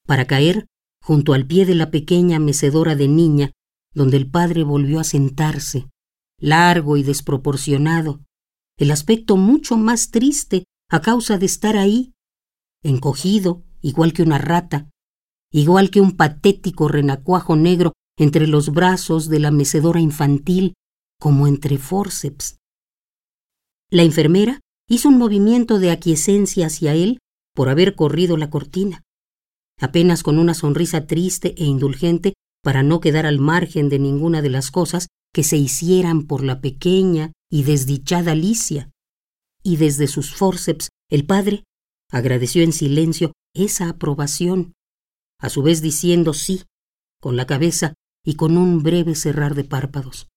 [0.06, 0.66] para caer
[1.02, 3.52] junto al pie de la pequeña mecedora de niña,
[3.94, 5.88] donde el padre volvió a sentarse,
[6.38, 8.20] largo y desproporcionado,
[8.76, 12.12] el aspecto mucho más triste a causa de estar ahí,
[12.82, 14.88] encogido, igual que una rata,
[15.52, 20.74] igual que un patético renacuajo negro entre los brazos de la mecedora infantil,
[21.18, 22.56] como entre forceps.
[23.90, 27.18] La enfermera hizo un movimiento de aquiescencia hacia él
[27.60, 29.04] por haber corrido la cortina
[29.78, 32.32] apenas con una sonrisa triste e indulgente
[32.64, 36.62] para no quedar al margen de ninguna de las cosas que se hicieran por la
[36.62, 38.88] pequeña y desdichada Alicia.
[39.62, 41.64] Y desde sus forceps el padre
[42.10, 44.72] agradeció en silencio esa aprobación,
[45.38, 46.62] a su vez diciendo sí,
[47.20, 47.92] con la cabeza
[48.24, 50.28] y con un breve cerrar de párpados.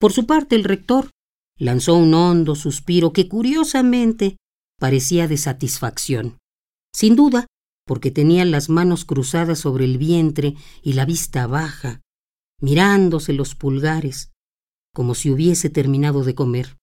[0.00, 1.10] Por su parte, el rector
[1.56, 4.36] lanzó un hondo suspiro que curiosamente
[4.78, 6.38] parecía de satisfacción.
[6.94, 7.46] Sin duda,
[7.86, 12.00] porque tenía las manos cruzadas sobre el vientre y la vista baja,
[12.60, 14.32] mirándose los pulgares,
[14.92, 16.76] como si hubiese terminado de comer.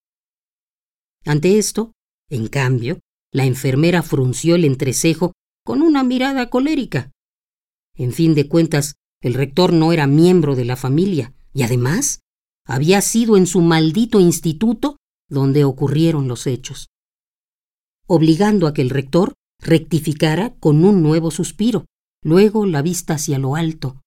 [1.25, 1.93] Ante esto,
[2.29, 2.99] en cambio,
[3.31, 5.33] la enfermera frunció el entrecejo
[5.65, 7.11] con una mirada colérica.
[7.95, 12.19] En fin de cuentas, el rector no era miembro de la familia y además
[12.65, 14.97] había sido en su maldito instituto
[15.29, 16.87] donde ocurrieron los hechos,
[18.07, 21.85] obligando a que el rector rectificara con un nuevo suspiro,
[22.23, 24.01] luego la vista hacia lo alto,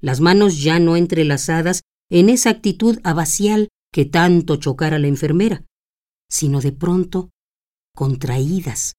[0.00, 5.64] las manos ya no entrelazadas en esa actitud abacial que tanto chocara la enfermera,
[6.28, 7.30] sino de pronto
[7.94, 8.94] contraídas,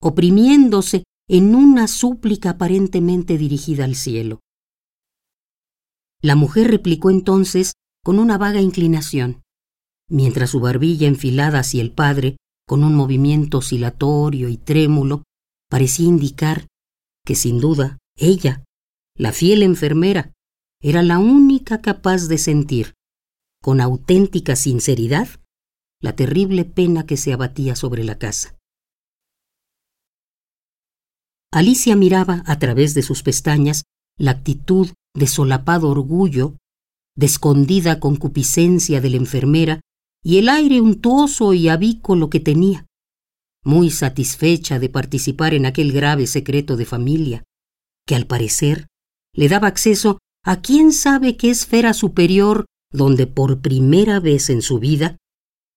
[0.00, 4.40] oprimiéndose en una súplica aparentemente dirigida al cielo.
[6.22, 7.72] La mujer replicó entonces
[8.04, 9.42] con una vaga inclinación,
[10.08, 12.36] mientras su barbilla enfilada hacia el padre,
[12.70, 15.24] con un movimiento oscilatorio y trémulo,
[15.68, 16.68] parecía indicar
[17.26, 18.62] que sin duda ella,
[19.16, 20.30] la fiel enfermera,
[20.80, 22.94] era la única capaz de sentir,
[23.60, 25.26] con auténtica sinceridad,
[26.00, 28.56] la terrible pena que se abatía sobre la casa.
[31.52, 33.82] Alicia miraba a través de sus pestañas
[34.16, 36.54] la actitud de solapado orgullo,
[37.16, 39.80] de escondida concupiscencia de la enfermera
[40.22, 42.86] y el aire untuoso y avícola que tenía,
[43.64, 47.44] muy satisfecha de participar en aquel grave secreto de familia,
[48.06, 48.86] que al parecer
[49.34, 54.78] le daba acceso a quién sabe qué esfera superior donde por primera vez en su
[54.78, 55.16] vida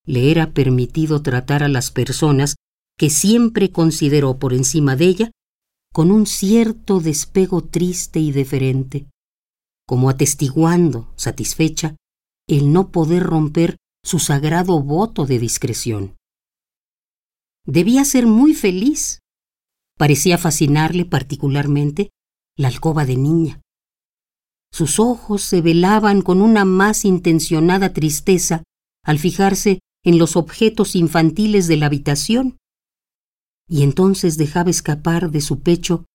[0.05, 2.55] le era permitido tratar a las personas
[2.97, 5.31] que siempre consideró por encima de ella
[5.93, 9.05] con un cierto despego triste y deferente,
[9.85, 11.95] como atestiguando, satisfecha,
[12.47, 16.15] el no poder romper su sagrado voto de discreción.
[17.65, 19.19] Debía ser muy feliz.
[19.97, 22.09] Parecía fascinarle particularmente
[22.57, 23.61] la alcoba de niña.
[24.71, 28.63] Sus ojos se velaban con una más intencionada tristeza
[29.03, 32.57] al fijarse en los objetos infantiles de la habitación
[33.69, 36.05] y entonces dejaba escapar de su pecho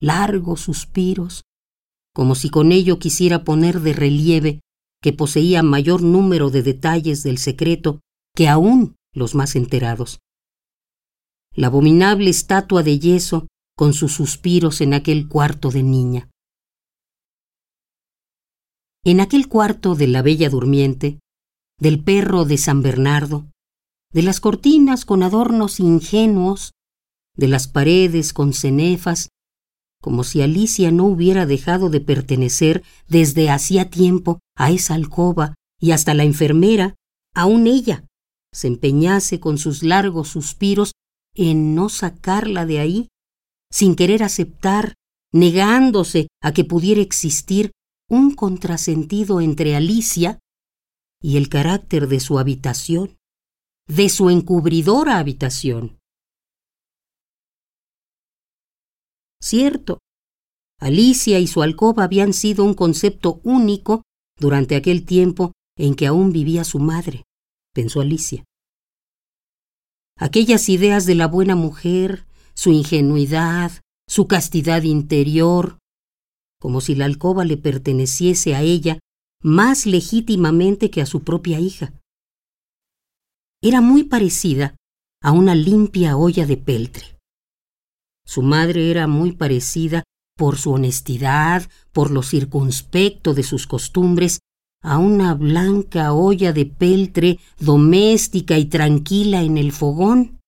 [0.00, 1.44] largos suspiros,
[2.12, 4.60] como si con ello quisiera poner de relieve
[5.02, 8.00] que poseía mayor número de detalles del secreto
[8.34, 10.20] que aún los más enterados.
[11.54, 16.30] La abominable estatua de yeso con sus suspiros en aquel cuarto de niña.
[19.04, 21.20] En aquel cuarto de la bella durmiente,
[21.78, 23.46] del perro de San Bernardo,
[24.12, 26.72] de las cortinas con adornos ingenuos
[27.36, 29.28] de las paredes con cenefas,
[30.00, 35.92] como si Alicia no hubiera dejado de pertenecer desde hacía tiempo a esa alcoba y
[35.92, 36.94] hasta la enfermera,
[37.34, 38.04] aun ella,
[38.52, 40.92] se empeñase con sus largos suspiros
[41.34, 43.08] en no sacarla de ahí,
[43.70, 44.94] sin querer aceptar,
[45.32, 47.72] negándose a que pudiera existir
[48.08, 50.38] un contrasentido entre Alicia
[51.20, 53.18] y el carácter de su habitación,
[53.86, 55.97] de su encubridora habitación.
[59.40, 59.98] Cierto,
[60.80, 64.02] Alicia y su alcoba habían sido un concepto único
[64.38, 67.24] durante aquel tiempo en que aún vivía su madre,
[67.74, 68.44] pensó Alicia.
[70.16, 73.72] Aquellas ideas de la buena mujer, su ingenuidad,
[74.08, 75.78] su castidad interior,
[76.60, 78.98] como si la alcoba le perteneciese a ella
[79.42, 81.92] más legítimamente que a su propia hija.
[83.62, 84.76] Era muy parecida
[85.22, 87.17] a una limpia olla de peltre.
[88.28, 90.04] Su madre era muy parecida
[90.36, 94.40] por su honestidad, por lo circunspecto de sus costumbres,
[94.82, 100.40] a una blanca olla de peltre doméstica y tranquila en el fogón,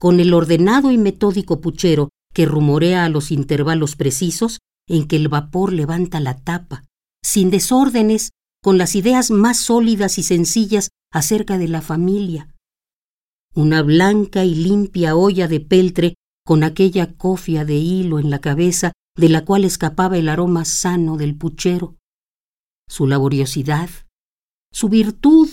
[0.00, 5.28] con el ordenado y metódico puchero que rumorea a los intervalos precisos en que el
[5.28, 6.82] vapor levanta la tapa,
[7.22, 12.52] sin desórdenes, con las ideas más sólidas y sencillas acerca de la familia.
[13.54, 16.14] Una blanca y limpia olla de peltre
[16.46, 21.16] con aquella cofia de hilo en la cabeza de la cual escapaba el aroma sano
[21.16, 21.96] del puchero,
[22.88, 23.88] su laboriosidad,
[24.72, 25.48] su virtud,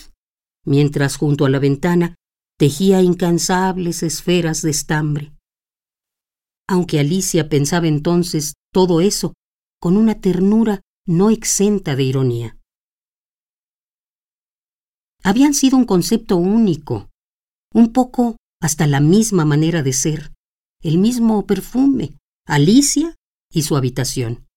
[0.66, 2.16] mientras junto a la ventana
[2.58, 5.34] tejía incansables esferas de estambre.
[6.68, 9.34] Aunque Alicia pensaba entonces todo eso
[9.80, 12.58] con una ternura no exenta de ironía.
[15.24, 17.10] Habían sido un concepto único,
[17.74, 20.32] un poco hasta la misma manera de ser,
[20.82, 23.16] el mismo perfume, Alicia
[23.52, 24.48] y su habitación.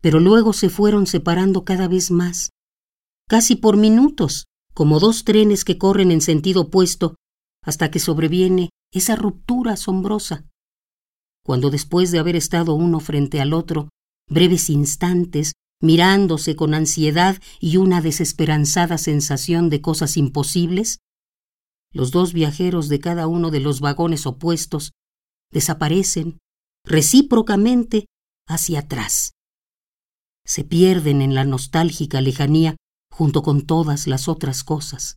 [0.00, 2.50] Pero luego se fueron separando cada vez más,
[3.28, 7.16] casi por minutos, como dos trenes que corren en sentido opuesto,
[7.62, 10.46] hasta que sobreviene esa ruptura asombrosa,
[11.44, 13.88] cuando después de haber estado uno frente al otro,
[14.28, 15.52] breves instantes,
[15.82, 20.98] mirándose con ansiedad y una desesperanzada sensación de cosas imposibles,
[21.92, 24.92] los dos viajeros de cada uno de los vagones opuestos
[25.50, 26.38] desaparecen
[26.84, 28.06] recíprocamente
[28.46, 29.32] hacia atrás.
[30.46, 32.76] Se pierden en la nostálgica lejanía
[33.12, 35.16] junto con todas las otras cosas.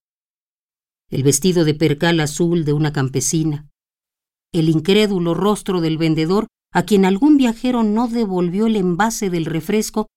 [1.09, 3.69] El vestido de percal azul de una campesina,
[4.51, 10.07] el incrédulo rostro del vendedor a quien algún viajero no devolvió el envase del refresco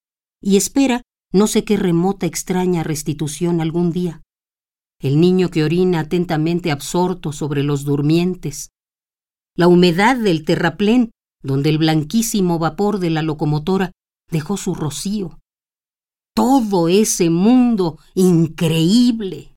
[0.41, 1.03] y espera
[1.33, 4.23] no sé qué remota extraña restitución algún día
[5.01, 8.71] el niño que orina atentamente absorto sobre los durmientes,
[9.55, 11.11] la humedad del terraplén
[11.43, 13.93] donde el blanquísimo vapor de la locomotora
[14.31, 15.39] dejó su rocío.
[16.35, 19.55] Todo ese mundo increíble.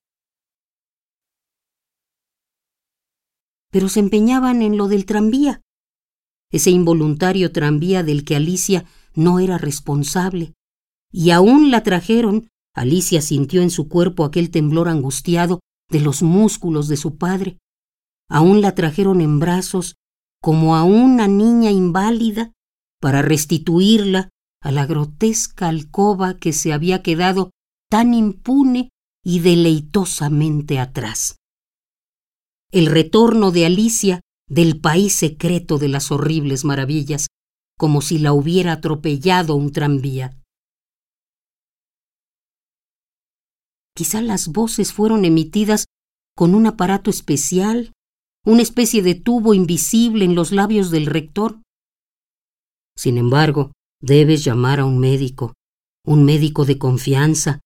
[3.70, 5.60] Pero se empeñaban en lo del tranvía,
[6.50, 8.84] ese involuntario tranvía del que Alicia
[9.14, 10.54] no era responsable,
[11.12, 12.48] y aún la trajeron
[12.80, 15.60] Alicia sintió en su cuerpo aquel temblor angustiado
[15.90, 17.58] de los músculos de su padre.
[18.28, 19.96] Aún la trajeron en brazos
[20.40, 22.52] como a una niña inválida
[22.98, 24.30] para restituirla
[24.62, 27.50] a la grotesca alcoba que se había quedado
[27.90, 28.88] tan impune
[29.22, 31.36] y deleitosamente atrás.
[32.72, 37.26] El retorno de Alicia del país secreto de las horribles maravillas,
[37.76, 40.39] como si la hubiera atropellado un tranvía.
[44.00, 45.84] Quizá las voces fueron emitidas
[46.34, 47.92] con un aparato especial,
[48.46, 51.60] una especie de tubo invisible en los labios del rector.
[52.96, 55.52] Sin embargo, debes llamar a un médico,
[56.02, 57.60] un médico de confianza,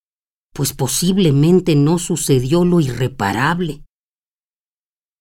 [0.52, 3.84] pues posiblemente no sucedió lo irreparable.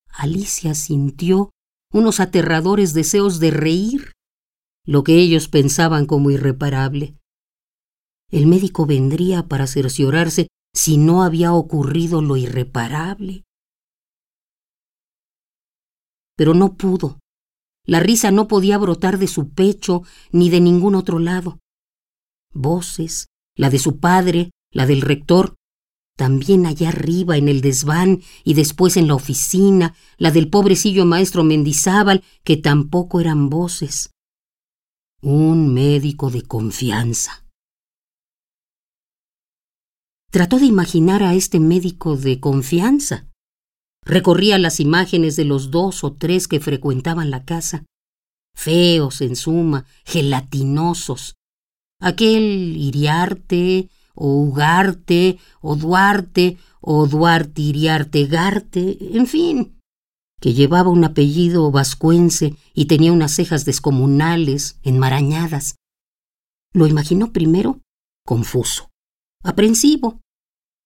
[0.09, 1.51] Alicia sintió
[1.93, 4.14] unos aterradores deseos de reír,
[4.84, 7.16] lo que ellos pensaban como irreparable.
[8.32, 13.43] El médico vendría para cerciorarse si no había ocurrido lo irreparable.
[16.36, 17.19] Pero no pudo.
[17.86, 21.59] La risa no podía brotar de su pecho ni de ningún otro lado.
[22.53, 25.55] Voces, la de su padre, la del rector,
[26.15, 31.43] también allá arriba en el desván y después en la oficina, la del pobrecillo maestro
[31.43, 34.11] Mendizábal, que tampoco eran voces.
[35.21, 37.42] Un médico de confianza.
[40.34, 43.27] Trató de imaginar a este médico de confianza.
[44.03, 47.86] Recorría las imágenes de los dos o tres que frecuentaban la casa.
[48.55, 51.36] Feos, en suma, gelatinosos.
[52.01, 59.79] Aquel Iriarte, o Ugarte, o Duarte, o Duarte Iriarte Garte, en fin,
[60.41, 65.75] que llevaba un apellido vascuense y tenía unas cejas descomunales, enmarañadas.
[66.73, 67.81] Lo imaginó primero
[68.25, 68.89] confuso,
[69.43, 70.22] aprensivo,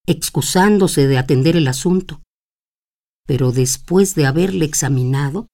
[0.07, 2.21] excusándose de atender el asunto.
[3.27, 5.47] Pero después de haberle examinado,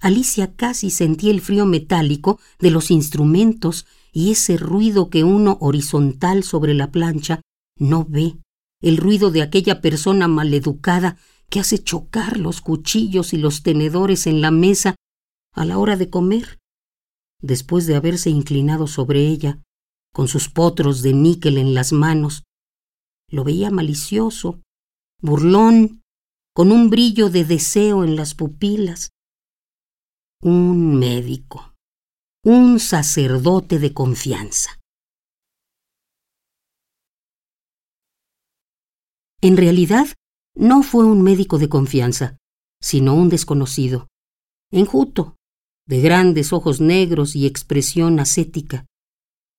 [0.00, 6.42] Alicia casi sentía el frío metálico de los instrumentos y ese ruido que uno horizontal
[6.42, 7.40] sobre la plancha
[7.78, 8.36] no ve,
[8.80, 11.16] el ruido de aquella persona maleducada
[11.48, 14.94] que hace chocar los cuchillos y los tenedores en la mesa
[15.54, 16.58] a la hora de comer,
[17.40, 19.60] después de haberse inclinado sobre ella,
[20.12, 22.44] con sus potros de níquel en las manos.
[23.34, 24.60] Lo veía malicioso,
[25.20, 26.02] burlón,
[26.54, 29.10] con un brillo de deseo en las pupilas.
[30.40, 31.74] Un médico
[32.44, 34.78] un sacerdote de confianza.
[39.40, 40.08] En realidad,
[40.54, 42.36] no fue un médico de confianza,
[42.82, 44.08] sino un desconocido,
[44.70, 45.36] enjuto,
[45.86, 48.84] de grandes ojos negros y expresión ascética,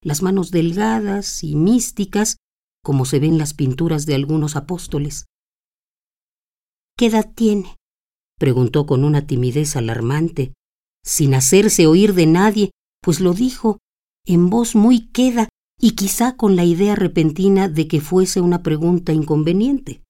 [0.02, 2.38] las manos delgadas y místicas,
[2.86, 5.26] como se ven las pinturas de algunos apóstoles.
[6.96, 7.76] ¿Qué edad tiene?
[8.38, 10.54] preguntó con una timidez alarmante,
[11.04, 12.72] sin hacerse oír de nadie,
[13.02, 13.80] pues lo dijo
[14.28, 19.14] en voz muy queda y quizá con la idea repentina de que fuese una pregunta
[19.14, 20.04] inconveniente.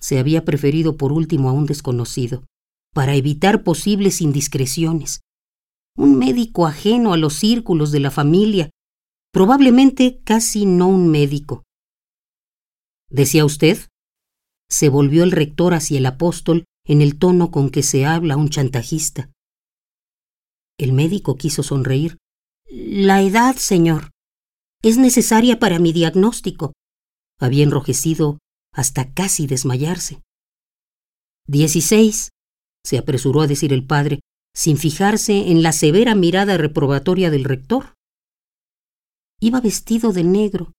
[0.00, 2.44] Se había preferido por último a un desconocido,
[2.92, 5.20] para evitar posibles indiscreciones.
[5.96, 8.70] Un médico ajeno a los círculos de la familia,
[9.34, 11.64] probablemente casi no un médico.
[13.10, 13.78] ¿Decía usted?
[14.70, 18.48] Se volvió el rector hacia el apóstol en el tono con que se habla un
[18.48, 19.32] chantajista.
[20.78, 22.16] El médico quiso sonreír.
[22.70, 24.12] La edad, señor,
[24.82, 26.72] es necesaria para mi diagnóstico.
[27.40, 28.38] Había enrojecido
[28.72, 30.22] hasta casi desmayarse.
[31.48, 32.30] Dieciséis,
[32.84, 34.20] se apresuró a decir el padre,
[34.54, 37.93] sin fijarse en la severa mirada reprobatoria del rector.
[39.44, 40.72] Iba vestido de negro,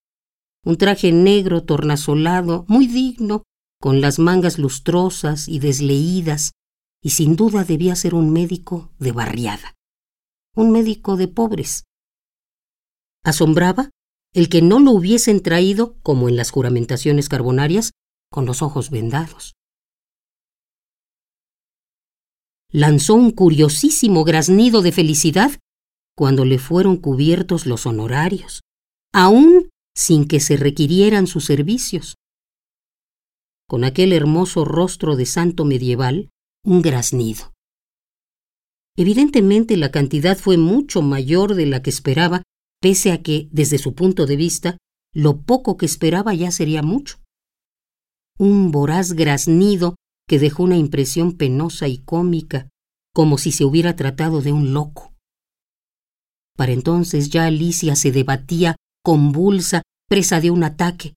[0.64, 3.44] un traje negro tornasolado, muy digno,
[3.80, 6.52] con las mangas lustrosas y desleídas,
[7.04, 9.76] y sin duda debía ser un médico de barriada
[10.56, 11.84] un médico de pobres.
[13.24, 13.90] Asombraba
[14.34, 17.92] el que no lo hubiesen traído, como en las juramentaciones carbonarias,
[18.32, 19.54] con los ojos vendados.
[22.72, 25.52] Lanzó un curiosísimo graznido de felicidad
[26.16, 28.62] cuando le fueron cubiertos los honorarios,
[29.14, 32.16] aún sin que se requirieran sus servicios.
[33.68, 36.30] Con aquel hermoso rostro de santo medieval,
[36.64, 37.54] un graznido.
[38.98, 42.44] Evidentemente la cantidad fue mucho mayor de la que esperaba,
[42.82, 44.78] pese a que, desde su punto de vista,
[45.14, 47.18] lo poco que esperaba ya sería mucho.
[48.38, 49.96] Un voraz graznido
[50.28, 52.70] que dejó una impresión penosa y cómica,
[53.14, 55.15] como si se hubiera tratado de un loco.
[56.56, 61.16] Para entonces ya Alicia se debatía convulsa, presa de un ataque.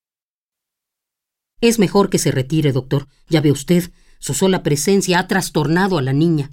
[1.61, 3.09] Es mejor que se retire, doctor.
[3.29, 6.51] Ya ve usted, su sola presencia ha trastornado a la niña.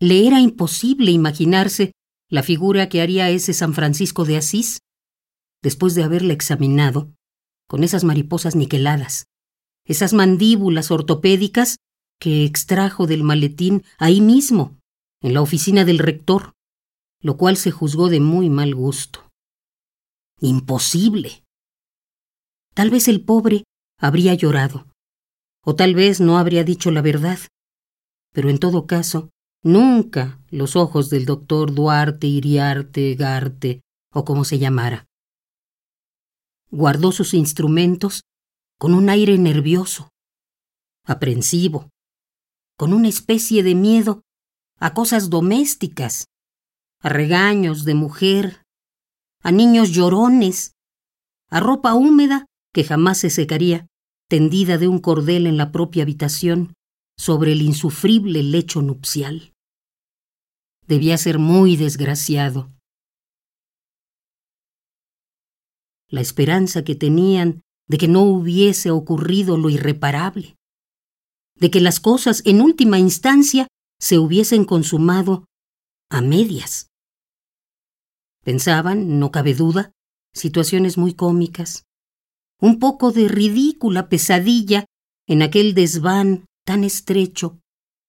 [0.00, 1.92] Le era imposible imaginarse
[2.28, 4.80] la figura que haría ese San Francisco de Asís
[5.62, 7.12] después de haberla examinado
[7.68, 9.26] con esas mariposas niqueladas,
[9.86, 11.76] esas mandíbulas ortopédicas
[12.18, 14.76] que extrajo del maletín ahí mismo,
[15.22, 16.52] en la oficina del rector,
[17.20, 19.30] lo cual se juzgó de muy mal gusto.
[20.40, 21.44] Imposible.
[22.74, 23.64] Tal vez el pobre
[23.98, 24.86] habría llorado,
[25.64, 27.38] o tal vez no habría dicho la verdad,
[28.32, 29.30] pero en todo caso,
[29.62, 35.06] nunca los ojos del doctor Duarte, Iriarte, Garte, o como se llamara.
[36.70, 38.22] Guardó sus instrumentos
[38.78, 40.08] con un aire nervioso,
[41.04, 41.90] aprensivo,
[42.76, 44.22] con una especie de miedo
[44.82, 46.26] a cosas domésticas,
[46.98, 48.64] a regaños de mujer,
[49.40, 50.72] a niños llorones,
[51.50, 53.86] a ropa húmeda que jamás se secaría,
[54.28, 56.74] tendida de un cordel en la propia habitación,
[57.16, 59.52] sobre el insufrible lecho nupcial.
[60.88, 62.72] Debía ser muy desgraciado.
[66.08, 70.56] La esperanza que tenían de que no hubiese ocurrido lo irreparable,
[71.54, 73.68] de que las cosas en última instancia
[74.02, 75.46] se hubiesen consumado
[76.10, 76.88] a medias.
[78.44, 79.92] Pensaban, no cabe duda,
[80.34, 81.84] situaciones muy cómicas,
[82.60, 84.86] un poco de ridícula pesadilla
[85.28, 87.60] en aquel desván tan estrecho,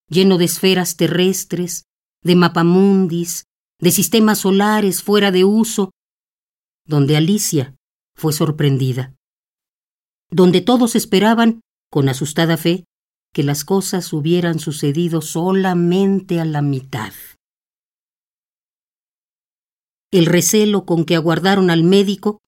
[0.08, 1.84] lleno de esferas terrestres,
[2.22, 3.44] de mapamundis,
[3.78, 5.92] de sistemas solares fuera de uso,
[6.84, 7.76] donde Alicia
[8.16, 9.14] fue sorprendida
[10.34, 12.84] donde todos esperaban, con asustada fe,
[13.34, 17.12] que las cosas hubieran sucedido solamente a la mitad.
[20.12, 22.38] El recelo con que aguardaron al médico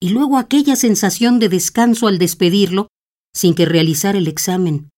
[0.00, 2.88] y luego aquella sensación de descanso al despedirlo
[3.34, 4.90] sin que realizara el examen,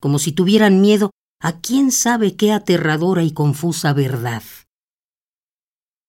[0.00, 4.42] como si tuvieran miedo a quién sabe qué aterradora y confusa verdad.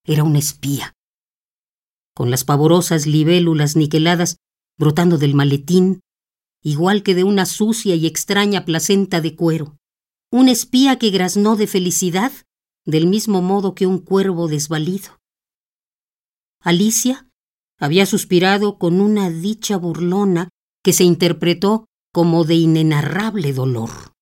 [0.06, 0.94] Era un espía,
[2.16, 4.38] con las pavorosas libélulas niqueladas
[4.80, 6.00] brotando del maletín,
[6.68, 9.78] igual que de una sucia y extraña placenta de cuero.
[10.30, 12.34] Un espía que graznó de felicidad
[12.86, 15.18] del mismo modo que un cuervo desvalido.
[16.62, 17.30] Alicia
[17.80, 20.50] había suspirado con una dicha burlona
[20.84, 24.17] que se interpretó como de inenarrable dolor.